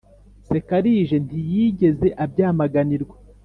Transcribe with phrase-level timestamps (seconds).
[0.43, 3.15] nsekalije ntiyigeze abyamaganirwa.